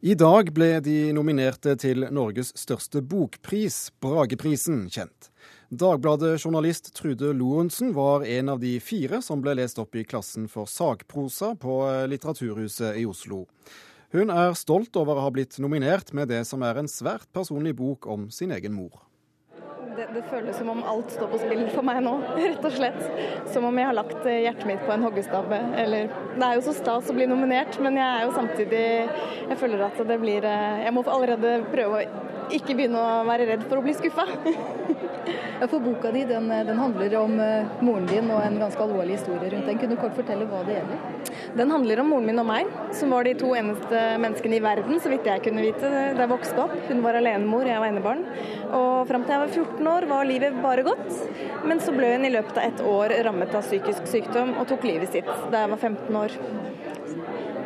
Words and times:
I 0.00 0.14
dag 0.16 0.48
ble 0.56 0.78
de 0.80 1.10
nominerte 1.12 1.74
til 1.76 2.06
Norges 2.08 2.54
største 2.56 3.02
bokpris, 3.04 3.90
Brageprisen, 4.00 4.86
kjent. 4.88 5.28
Dagbladet-journalist 5.68 6.88
Trude 6.96 7.34
Lorentzen 7.36 7.92
var 7.92 8.24
en 8.24 8.48
av 8.48 8.62
de 8.62 8.70
fire 8.80 9.20
som 9.20 9.42
ble 9.44 9.58
lest 9.58 9.76
opp 9.82 9.98
i 10.00 10.06
klassen 10.08 10.46
for 10.48 10.64
sakprosa 10.72 11.52
på 11.60 11.76
Litteraturhuset 12.08 12.96
i 12.96 13.04
Oslo. 13.04 13.42
Hun 14.16 14.32
er 14.32 14.56
stolt 14.56 14.96
over 14.96 15.20
å 15.20 15.26
ha 15.26 15.34
blitt 15.36 15.60
nominert 15.60 16.14
med 16.16 16.32
det 16.32 16.46
som 16.48 16.64
er 16.64 16.80
en 16.80 16.88
svært 16.88 17.28
personlig 17.36 17.76
bok 17.76 18.08
om 18.08 18.30
sin 18.32 18.56
egen 18.56 18.72
mor. 18.80 19.04
Det, 20.00 20.06
det, 20.14 20.22
føles 20.30 20.56
som 20.56 20.68
om 20.72 20.78
alt 20.88 21.10
står 21.12 21.28
på 21.28 21.38
spill 21.42 21.66
for 21.74 21.84
meg 21.84 21.98
nå, 22.00 22.14
rett 22.38 22.62
og 22.64 22.72
slett. 22.72 23.00
Som 23.52 23.66
om 23.68 23.76
jeg 23.76 23.84
har 23.84 23.96
lagt 23.98 24.24
eh, 24.24 24.38
hjertet 24.46 24.64
mitt 24.70 24.80
på 24.86 24.94
en 24.94 25.04
hoggestabbe. 25.04 25.58
Eller 25.82 26.08
Det 26.38 26.46
er 26.46 26.56
jo 26.56 26.62
så 26.64 26.72
stas 26.78 27.10
å 27.12 27.16
bli 27.18 27.26
nominert, 27.28 27.76
men 27.84 27.98
jeg 28.00 28.06
er 28.08 28.24
jo 28.24 28.32
samtidig 28.32 28.80
Jeg 29.50 29.58
føler 29.60 29.84
at 29.84 30.00
det 30.08 30.16
blir 30.22 30.46
eh, 30.48 30.80
Jeg 30.86 30.94
må 30.96 31.04
allerede 31.04 31.58
prøve 31.68 32.00
å 32.00 32.38
ikke 32.56 32.76
begynne 32.78 33.00
å 33.00 33.24
være 33.28 33.46
redd 33.52 33.66
for 33.68 33.80
å 33.80 33.84
bli 33.84 33.94
skuffa. 33.96 34.26
for 35.70 35.82
boka 35.84 36.10
di 36.14 36.24
den, 36.24 36.48
den, 36.48 36.78
handler 36.78 37.14
om 37.20 37.34
uh, 37.38 37.68
moren 37.84 38.06
din 38.08 38.30
og 38.32 38.40
en 38.42 38.58
ganske 38.62 38.82
alvorlig 38.82 39.18
historie 39.18 39.52
rundt 39.52 39.68
den. 39.68 39.78
Kunne 39.80 39.96
du 39.96 40.00
kort 40.00 40.16
fortelle 40.16 40.48
hva 40.48 40.62
det 40.66 40.78
gjelder? 40.78 41.30
Den 41.58 41.72
handler 41.74 42.02
om 42.02 42.10
moren 42.14 42.28
min 42.30 42.42
og 42.42 42.48
meg, 42.48 42.70
som 42.96 43.12
var 43.14 43.26
de 43.26 43.34
to 43.38 43.52
eneste 43.58 44.02
menneskene 44.22 44.58
i 44.58 44.62
verden, 44.64 45.00
så 45.02 45.12
vidt 45.12 45.28
jeg 45.28 45.44
kunne 45.44 45.64
vite, 45.66 45.90
da 45.90 46.24
jeg 46.24 46.32
vokste 46.32 46.64
opp. 46.64 46.76
Hun 46.88 47.02
var 47.04 47.18
alenemor, 47.20 47.66
jeg 47.68 47.82
var 47.82 47.92
enebarn. 47.92 48.24
Og 48.70 49.08
fram 49.10 49.26
til 49.26 49.36
jeg 49.36 49.44
var 49.44 49.54
14 49.64 49.92
år 49.94 50.08
var 50.10 50.30
livet 50.30 50.60
bare 50.64 50.86
godt. 50.86 51.08
Men 51.66 51.82
så 51.82 51.94
ble 51.94 52.14
hun 52.14 52.26
i 52.26 52.32
løpet 52.32 52.56
av 52.56 52.68
ett 52.70 52.84
år 52.94 53.16
rammet 53.26 53.54
av 53.56 53.66
psykisk 53.66 54.08
sykdom 54.10 54.56
og 54.56 54.68
tok 54.70 54.86
livet 54.88 55.12
sitt 55.12 55.28
da 55.52 55.64
jeg 55.64 55.74
var 55.74 55.84
15 55.90 56.22
år. 56.24 56.40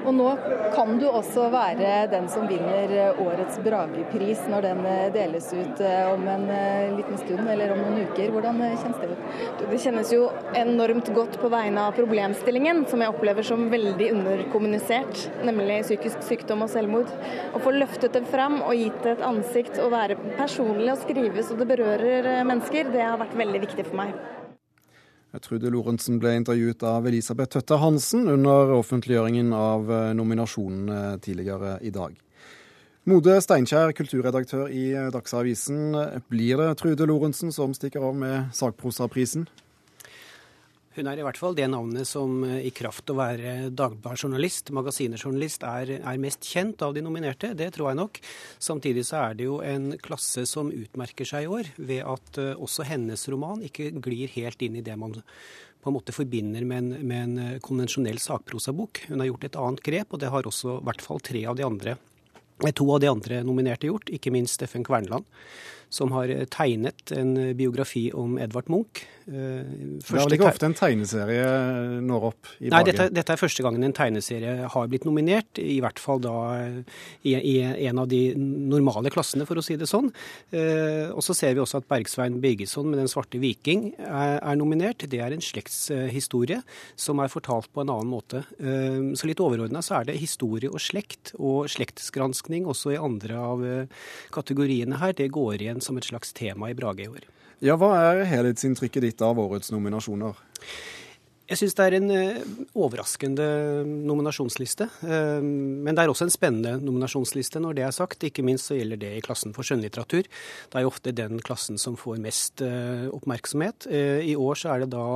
Og 0.04 0.12
nå 0.12 0.26
kan 0.74 0.98
du 1.00 1.06
også 1.08 1.46
være 1.52 1.92
den 2.12 2.26
som 2.28 2.44
vinner 2.48 2.92
årets 3.22 3.56
Bragepris 3.64 4.42
når 4.52 4.66
den 4.66 4.82
eh, 4.88 5.06
deles 5.14 5.46
ut 5.54 5.80
eh, 5.80 6.10
om 6.12 6.26
en 6.28 6.44
eh, 6.52 6.92
liten 6.98 7.16
stund 7.22 7.48
eller 7.48 7.72
om 7.72 7.80
noen 7.80 8.04
uker. 8.10 8.28
Hvordan 8.34 8.60
kjennes 8.60 9.00
det 9.00 9.08
ut? 9.14 9.64
Det 9.70 9.80
kjennes 9.86 10.12
jo 10.12 10.28
enormt 10.60 11.08
godt 11.16 11.40
på 11.40 11.50
vegne 11.52 11.86
av 11.88 11.96
problemstillingen, 11.96 12.84
som 12.90 13.00
jeg 13.00 13.14
opplever 13.14 13.46
som 13.46 13.66
veldig 13.72 14.10
underkommunisert, 14.18 15.26
nemlig 15.46 15.80
psykisk 15.88 16.24
sykdom 16.28 16.66
og 16.66 16.72
selvmord. 16.74 17.12
Å 17.56 17.64
få 17.64 17.72
løftet 17.78 18.16
det 18.18 18.26
fram 18.28 18.60
og 18.62 18.76
gitt 18.76 19.00
det 19.06 19.16
et 19.16 19.26
ansikt 19.26 19.80
og 19.80 19.94
være 19.96 20.20
personlig 20.36 20.92
og 20.92 21.02
skrive 21.06 21.44
så 21.44 21.56
det 21.56 21.70
berører 21.72 22.44
mennesker, 22.44 22.92
det 22.92 23.04
har 23.08 23.20
vært 23.20 23.38
veldig 23.40 23.66
viktig 23.68 23.88
for 23.88 24.04
meg. 24.04 24.43
Trude 25.42 25.70
Lorentzen 25.72 26.20
ble 26.22 26.36
intervjuet 26.38 26.82
av 26.86 27.06
Elisabeth 27.10 27.56
Tøtte 27.56 27.78
Hansen 27.82 28.28
under 28.30 28.74
offentliggjøringen 28.76 29.50
av 29.56 29.90
eh, 29.90 30.12
nominasjonene 30.14 31.16
tidligere 31.24 31.78
i 31.82 31.90
dag. 31.94 32.14
Mode 33.10 33.34
Steinkjer, 33.44 33.92
kulturredaktør 33.92 34.70
i 34.72 34.86
Dagsavisen. 35.12 35.92
Blir 36.32 36.62
det 36.62 36.70
Trude 36.80 37.04
Lorentzen 37.10 37.52
som 37.52 37.74
stikker 37.76 38.06
av 38.06 38.16
med 38.16 38.54
sakprosaprisen? 38.56 39.44
Hun 40.94 41.08
er 41.10 41.18
i 41.18 41.24
hvert 41.26 41.38
fall 41.40 41.56
det 41.58 41.66
navnet 41.72 42.06
som 42.06 42.44
eh, 42.46 42.68
i 42.68 42.72
kraft 42.74 43.10
å 43.10 43.16
være 43.18 43.70
dagbladjournalist, 43.74 44.70
magasinerjournalist, 44.76 45.66
er, 45.66 45.96
er, 45.98 46.20
mest 46.22 46.46
kjent 46.46 46.84
av 46.86 46.94
de 46.94 47.02
nominerte. 47.02 47.50
Det 47.58 47.72
tror 47.74 47.90
jeg 47.90 47.98
nok. 47.98 48.20
Samtidig 48.62 49.02
så 49.08 49.24
er 49.24 49.38
det 49.38 49.48
jo 49.48 49.58
en 49.66 49.92
klasse 49.98 50.46
som 50.46 50.70
utmerker 50.70 51.26
seg 51.26 51.48
i 51.48 51.50
år 51.50 51.72
ved 51.76 52.04
at 52.06 52.38
uh, 52.38 52.52
også 52.62 52.86
hennes 52.86 53.26
roman 53.32 53.64
ikke 53.66 53.90
glir 54.04 54.30
helt 54.36 54.62
inn 54.62 54.78
i 54.78 54.86
det 54.86 54.94
man 55.00 55.16
på 55.84 55.90
en 55.90 55.96
måte 55.98 56.14
forbinder 56.16 56.64
med 56.64 56.78
en, 56.78 56.92
med 57.04 57.18
en 57.26 57.38
eh, 57.42 57.60
konvensjonell 57.64 58.22
sakprosabok. 58.22 59.02
Hun 59.10 59.20
har 59.20 59.32
gjort 59.32 59.50
et 59.50 59.58
annet 59.60 59.82
grep, 59.84 60.14
og 60.14 60.22
det 60.22 60.30
har 60.32 60.46
også 60.48 60.78
i 60.78 60.84
hvert 60.88 61.04
fall 61.04 61.20
tre 61.20 61.42
av 61.50 61.58
de 61.58 61.66
andre 61.66 61.98
To 62.62 62.86
av 62.94 63.00
de 63.02 63.10
andre 63.10 63.42
nominerte 63.42 63.88
gjort, 63.90 64.12
ikke 64.14 64.30
minst 64.30 64.54
Steffen 64.54 64.84
Kverneland, 64.86 65.26
som 65.94 66.12
har 66.14 66.30
tegnet 66.54 67.12
en 67.14 67.34
biografi 67.58 68.08
om 68.14 68.38
Edvard 68.38 68.70
Munch. 68.72 69.04
Første 69.24 70.04
det 70.04 70.20
er 70.20 70.26
vel 70.26 70.34
ikke 70.36 70.48
ofte 70.50 70.68
en 70.68 70.76
tegneserie 70.76 71.44
når 72.04 72.26
opp 72.28 72.48
i 72.60 72.68
Nei, 72.72 72.82
dette, 72.84 73.06
dette, 73.14 73.32
er 73.32 73.40
første 73.40 73.64
gangen 73.64 73.86
en 73.86 73.94
tegneserie 73.96 74.68
har 74.74 74.90
blitt 74.92 75.06
nominert. 75.08 75.60
I 75.60 75.78
hvert 75.80 76.00
fall 76.02 76.20
da 76.24 76.34
i, 77.24 77.32
i 77.32 77.54
en 77.88 78.02
av 78.02 78.10
de 78.10 78.20
normale 78.36 79.12
klassene, 79.14 79.46
for 79.48 79.60
å 79.60 79.64
si 79.64 79.78
det 79.80 79.88
sånn. 79.88 80.10
Eh, 80.52 81.08
og 81.08 81.24
så 81.24 81.36
ser 81.36 81.56
vi 81.56 81.62
også 81.64 81.80
at 81.80 81.88
Bergsvein 81.88 82.36
Birgesson 82.42 82.90
med 82.90 83.00
'Den 83.00 83.08
svarte 83.08 83.40
viking' 83.40 83.94
er, 83.96 84.42
er 84.42 84.60
nominert. 84.60 85.06
Det 85.08 85.20
er 85.20 85.32
en 85.32 85.44
slektshistorie 85.44 86.60
som 86.96 87.22
er 87.24 87.32
fortalt 87.32 87.72
på 87.72 87.80
en 87.80 87.94
annen 87.94 88.12
måte. 88.12 88.44
Eh, 88.60 89.14
så 89.16 89.30
litt 89.30 89.40
overordna 89.40 89.80
så 89.80 90.00
er 90.00 90.10
det 90.10 90.20
historie 90.20 90.68
og 90.68 90.82
slekt, 90.84 91.32
og 91.38 91.70
slektsgranskning 92.44 92.66
også 92.66 92.92
i 92.92 92.98
andre 92.98 93.36
av 93.36 93.64
eh, 93.64 93.86
kategoriene 94.30 94.98
her. 94.98 95.14
Det 95.14 95.30
går 95.32 95.60
igjen 95.60 95.80
som 95.80 95.96
et 95.96 96.04
slags 96.04 96.32
tema 96.32 96.70
i 96.70 96.74
Brage 96.74 97.04
i 97.04 97.08
år. 97.08 97.24
Ja, 97.60 97.76
Hva 97.76 97.94
er 97.96 98.24
helhetsinntrykket 98.26 99.02
ditt 99.02 99.22
av 99.22 99.38
årets 99.38 99.70
nominasjoner? 99.72 100.34
Jeg 101.44 101.60
syns 101.60 101.74
det 101.76 101.84
er 101.84 101.94
en 101.98 102.06
uh, 102.08 102.60
overraskende 102.86 103.46
nominasjonsliste. 103.84 104.86
Uh, 105.04 105.44
men 105.44 105.92
det 105.92 106.00
er 106.00 106.12
også 106.12 106.24
en 106.24 106.32
spennende 106.32 106.78
nominasjonsliste 106.80 107.60
når 107.60 107.76
det 107.76 107.84
er 107.84 107.92
sagt. 107.92 108.24
Ikke 108.24 108.44
minst 108.46 108.70
så 108.70 108.78
gjelder 108.78 109.02
det 109.02 109.10
i 109.18 109.22
klassen 109.24 109.52
for 109.56 109.66
skjønnlitteratur. 109.66 110.24
Det 110.24 110.80
er 110.80 110.86
jo 110.86 110.92
ofte 110.92 111.12
den 111.12 111.42
klassen 111.44 111.76
som 111.80 111.98
får 112.00 112.22
mest 112.24 112.64
uh, 112.64 113.10
oppmerksomhet. 113.12 113.90
I 114.24 114.32
år 114.40 114.60
så 114.60 114.72
er 114.72 114.84
det 114.84 114.92
da 114.96 115.06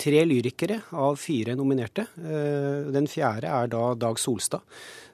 tre 0.00 0.24
lyrikere 0.24 0.80
av 0.96 1.18
fire 1.20 1.56
nominerte. 1.58 2.06
Den 2.16 3.08
fjerde 3.10 3.50
er 3.52 3.68
da 3.72 3.90
Dag 4.00 4.20
Solstad 4.20 4.64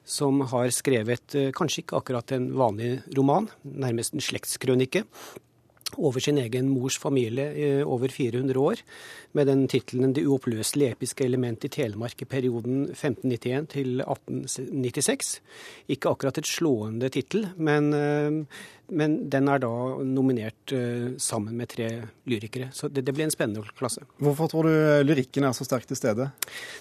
som 0.07 0.41
har 0.51 0.67
skrevet 0.75 1.35
kanskje 1.55 1.83
ikke 1.83 1.99
akkurat 1.99 2.33
en 2.35 2.49
vanlig 2.59 2.97
roman, 3.15 3.47
nærmest 3.63 4.15
en 4.15 4.23
slektskrønike 4.23 5.05
over 5.97 6.23
sin 6.23 6.37
egen 6.37 6.69
mors 6.69 6.97
familie 6.97 7.47
i 7.53 7.69
over 7.83 8.11
400 8.11 8.59
år, 8.59 8.83
med 9.33 9.47
den 9.47 9.67
tittelen 9.67 10.13
'Det 10.13 10.25
uoppløselige 10.25 10.91
episke 10.91 11.25
element 11.25 11.63
i 11.63 11.67
Telemark 11.67 12.21
i 12.21 12.25
perioden 12.25 12.89
1591 12.91 13.67
til 13.69 14.01
1896'. 14.01 15.39
Ikke 15.89 16.09
akkurat 16.09 16.37
et 16.37 16.47
slående 16.47 17.09
tittel, 17.09 17.47
men 17.57 17.93
eh, 17.93 18.45
men 18.91 19.15
den 19.31 19.47
er 19.47 19.61
da 19.63 19.71
nominert 20.03 20.73
uh, 20.75 21.13
sammen 21.21 21.55
med 21.55 21.71
tre 21.71 21.87
lyrikere. 22.29 22.69
Så 22.75 22.89
det, 22.91 23.05
det, 23.07 23.13
blir 23.15 23.25
en 23.25 23.33
spennende 23.33 23.63
klasse. 23.77 24.03
Hvorfor 24.19 24.51
tror 24.51 24.67
du 24.67 25.07
lyrikken 25.07 25.47
er 25.47 25.55
så 25.55 25.65
sterkt 25.67 25.87
til 25.91 25.99
stede? 25.99 26.29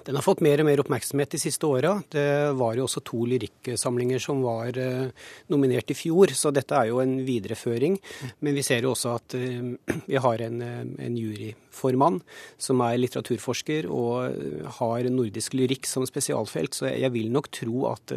Den 0.06 0.18
har 0.18 0.26
fått 0.26 0.42
mer 0.42 0.62
og 0.62 0.68
mer 0.68 0.82
oppmerksomhet 0.82 1.36
de 1.36 1.40
siste 1.42 1.68
åra. 1.68 1.94
Det 2.12 2.26
var 2.58 2.76
jo 2.78 2.88
også 2.88 3.04
to 3.06 3.22
lyrikksamlinger 3.30 4.22
som 4.22 4.42
var 4.42 4.78
uh, 4.78 5.30
nominert 5.52 5.94
i 5.94 5.98
fjor, 5.98 6.34
så 6.34 6.50
dette 6.54 6.74
er 6.74 6.90
jo 6.90 7.00
en 7.04 7.20
videreføring. 7.26 7.98
Men 8.42 8.58
vi 8.58 8.66
ser 8.66 8.82
jo 8.82 8.96
også 8.96 9.14
at 9.20 9.38
vi 10.10 10.18
har 10.26 10.46
en, 10.48 10.58
en 10.62 11.16
juryformann 11.18 12.20
som 12.60 12.82
er 12.84 12.98
litteraturforsker 12.98 13.86
og 13.86 14.68
har 14.80 15.10
nordisk 15.12 15.54
lyrikk 15.58 15.86
som 15.88 16.06
spesialfelt, 16.08 16.74
så 16.76 16.90
jeg 16.90 17.14
vil 17.14 17.30
nok 17.32 17.50
tro 17.54 17.88
at 17.92 18.14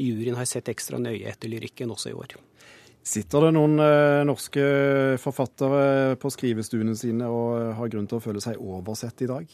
juryen 0.00 0.38
har 0.38 0.48
sett 0.48 0.70
ekstra 0.72 1.02
nøye 1.02 1.26
etter 1.30 1.50
lyrikken 1.50 1.92
også 1.94 2.14
i 2.14 2.18
år. 2.18 2.36
Sitter 3.04 3.44
det 3.44 3.52
noen 3.52 3.76
eh, 3.84 4.22
norske 4.24 4.64
forfattere 5.20 6.16
på 6.20 6.30
skrivestuene 6.32 6.96
sine 6.96 7.28
og 7.28 7.74
har 7.76 7.90
grunn 7.92 8.08
til 8.08 8.16
å 8.16 8.24
føle 8.24 8.40
seg 8.40 8.60
oversett 8.64 9.26
i 9.26 9.28
dag? 9.28 9.50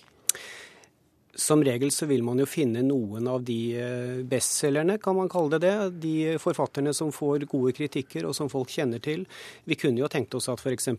Som 1.41 1.63
regel 1.65 1.89
så 1.95 2.07
vil 2.11 2.23
man 2.27 2.39
jo 2.43 2.45
finne 2.47 2.83
noen 2.85 3.27
av 3.31 3.43
de 3.47 3.57
eh, 3.79 4.21
bestselgerne, 4.29 4.99
kan 5.03 5.17
man 5.17 5.31
kalle 5.31 5.57
det 5.57 5.61
det. 5.65 5.75
De 6.03 6.15
forfatterne 6.43 6.93
som 6.95 7.11
får 7.15 7.49
gode 7.51 7.73
kritikker 7.75 8.29
og 8.29 8.37
som 8.37 8.51
folk 8.53 8.71
kjenner 8.71 9.03
til. 9.03 9.25
Vi 9.65 9.79
kunne 9.79 10.03
jo 10.03 10.11
tenkt 10.13 10.37
oss 10.39 10.51
at 10.53 10.63
f.eks. 10.63 10.91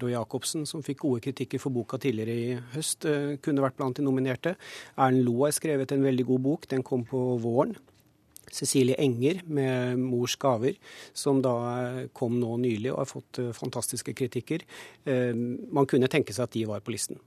Roy 0.00 0.14
Jacobsen, 0.14 0.68
som 0.70 0.84
fikk 0.86 1.02
gode 1.02 1.24
kritikker 1.26 1.60
for 1.60 1.74
boka 1.74 2.00
tidligere 2.00 2.36
i 2.38 2.56
høst, 2.76 3.04
eh, 3.04 3.36
kunne 3.44 3.64
vært 3.64 3.76
blant 3.80 4.00
de 4.00 4.06
nominerte. 4.06 4.54
Erlend 4.96 5.26
Loe 5.28 5.50
har 5.50 5.56
skrevet 5.56 5.92
en 5.92 6.08
veldig 6.08 6.28
god 6.30 6.44
bok. 6.46 6.68
Den 6.72 6.86
kom 6.86 7.04
på 7.08 7.24
våren. 7.42 7.76
Cecilie 8.54 8.98
Enger 8.98 9.42
med 9.46 9.98
'Mors 9.98 10.36
gaver', 10.36 10.78
som 11.12 11.42
da 11.42 12.06
kom 12.12 12.38
nå 12.40 12.56
nylig 12.56 12.92
og 12.92 12.98
har 13.02 13.10
fått 13.10 13.38
eh, 13.38 13.52
fantastiske 13.52 14.14
kritikker. 14.14 14.64
Eh, 15.06 15.34
man 15.34 15.86
kunne 15.86 16.08
tenke 16.08 16.32
seg 16.32 16.48
at 16.48 16.56
de 16.56 16.66
var 16.66 16.80
på 16.80 16.94
listen. 16.94 17.18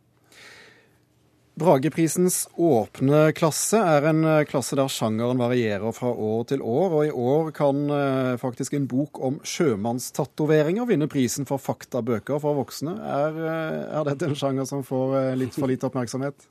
Brageprisens 1.59 2.45
åpne 2.55 3.33
klasse 3.37 3.79
er 3.79 4.07
en 4.09 4.23
eh, 4.23 4.43
klasse 4.49 4.77
der 4.79 4.91
sjangeren 4.91 5.41
varierer 5.41 5.91
fra 5.95 6.11
år 6.11 6.45
til 6.53 6.63
år, 6.63 6.95
og 6.95 7.05
i 7.05 7.11
år 7.11 7.51
kan 7.55 7.83
faktisk 8.41 8.77
en 8.77 8.87
bok 8.89 9.19
om 9.23 9.41
sjømannstatoveringer 9.45 10.87
vinne 10.89 11.09
prisen 11.11 11.47
for 11.49 11.61
faktabøker 11.61 12.39
for 12.41 12.57
voksne. 12.61 12.95
Er, 12.95 13.41
er 13.99 14.07
dette 14.07 14.31
en 14.31 14.37
sjanger 14.37 14.69
som 14.69 14.85
får 14.87 15.35
litt 15.39 15.57
for 15.57 15.69
lite 15.71 15.89
oppmerksomhet? 15.89 16.47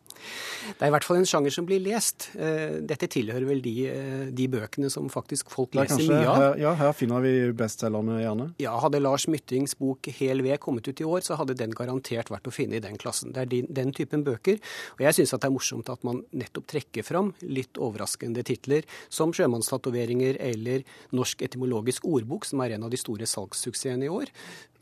Det 0.70 0.84
er 0.84 0.90
i 0.90 0.94
hvert 0.94 1.06
fall 1.06 1.18
en 1.20 1.28
sjanger 1.28 1.54
som 1.54 1.66
blir 1.68 1.80
lest. 1.82 2.28
Eh, 2.38 2.78
dette 2.86 3.08
tilhører 3.10 3.46
vel 3.48 3.62
de, 3.64 3.74
eh, 3.90 4.26
de 4.36 4.46
bøkene 4.52 4.90
som 4.92 5.08
faktisk 5.12 5.50
folk 5.52 5.74
leser 5.76 5.96
kanskje, 5.96 6.12
mye 6.12 6.28
av. 6.28 6.40
Her, 6.40 6.58
ja, 6.60 6.72
her 6.78 6.92
finner 6.96 7.24
vi 7.24 7.32
bestselgerne 7.56 8.20
gjerne. 8.20 8.48
Ja, 8.62 8.76
Hadde 8.80 9.00
Lars 9.02 9.26
Myttings 9.28 9.76
bok 9.78 10.08
'Hel 10.08 10.42
ved' 10.44 10.60
kommet 10.60 10.88
ut 10.88 11.00
i 11.00 11.04
år, 11.04 11.20
så 11.26 11.36
hadde 11.36 11.56
den 11.56 11.72
garantert 11.72 12.30
vært 12.30 12.46
å 12.46 12.54
finne 12.54 12.76
i 12.76 12.84
den 12.84 12.96
klassen. 12.96 13.32
Det 13.32 13.42
er 13.42 13.46
den, 13.46 13.66
den 13.70 13.92
typen 13.92 14.24
bøker. 14.24 14.60
Og 14.98 15.04
jeg 15.06 15.18
syns 15.18 15.34
det 15.34 15.48
er 15.48 15.54
morsomt 15.54 15.92
at 15.92 16.06
man 16.06 16.22
nettopp 16.36 16.68
trekker 16.70 17.06
fram 17.06 17.32
litt 17.44 17.80
overraskende 17.80 18.44
titler 18.46 18.88
som 19.08 19.34
sjømannstatoveringer 19.36 20.40
eller 20.50 20.84
Norsk 21.16 21.44
etymologisk 21.46 22.08
ordbok, 22.08 22.48
som 22.48 22.62
er 22.64 22.76
en 22.76 22.88
av 22.88 22.92
de 22.92 23.00
store 23.00 23.28
salgssuksessene 23.28 24.08
i 24.08 24.12
år. 24.12 24.32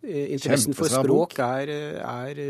Eh, 0.02 0.32
interessen 0.36 0.76
for 0.78 0.90
språk 0.92 1.38
er, 1.42 1.72
er 1.98 2.42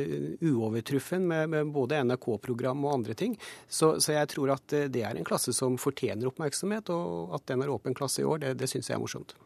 uovertruffen 0.45 1.25
med, 1.31 1.49
med 1.55 1.73
både 1.73 2.03
NRK-program 2.05 2.85
og 2.85 2.99
andre 3.01 3.17
ting. 3.17 3.39
Så, 3.67 3.97
så, 4.05 4.15
jeg 4.19 4.33
tror 4.35 4.53
at 4.59 4.79
det 4.93 5.05
er 5.05 5.17
en 5.17 5.29
klasse 5.29 5.55
som 5.57 5.79
fortjener 5.81 6.29
oppmerksomhet, 6.29 6.93
og 6.93 7.37
at 7.39 7.49
den 7.49 7.65
er 7.65 7.73
åpen 7.73 7.97
klasse 7.97 8.23
i 8.23 8.29
år, 8.29 8.45
det, 8.45 8.59
det 8.61 8.71
syns 8.71 8.93
jeg 8.93 8.99
er 8.99 9.05
morsomt. 9.05 9.37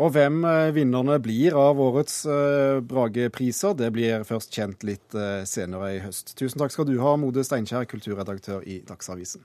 Og 0.00 0.14
hvem 0.14 0.40
eh, 0.48 0.70
vinnerne 0.72 1.18
blir 1.20 1.56
av 1.58 1.80
årets 1.82 2.22
uh, 2.24 2.80
Bragepriser, 2.80 3.74
det 3.76 3.90
blir 3.92 4.24
først 4.24 4.54
kjent 4.56 4.86
litt 4.88 5.16
uh, 5.16 5.44
senere 5.48 5.90
i 5.98 6.00
høst. 6.00 6.32
Tusen 6.38 6.62
takk 6.62 6.72
skal 6.72 6.88
du 6.88 6.94
ha, 7.02 7.12
Mode 7.20 7.44
Steinkjer, 7.44 7.84
kulturredaktør 7.90 8.64
i 8.64 8.80
Dagsavisen. 8.88 9.44